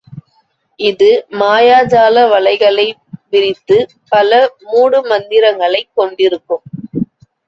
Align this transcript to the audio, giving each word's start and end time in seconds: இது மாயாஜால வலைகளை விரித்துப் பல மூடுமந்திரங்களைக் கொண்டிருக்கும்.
இது 0.79 1.09
மாயாஜால 1.31 2.23
வலைகளை 2.31 2.85
விரித்துப் 3.29 3.93
பல 4.09 4.31
மூடுமந்திரங்களைக் 4.65 5.93
கொண்டிருக்கும். 5.93 6.63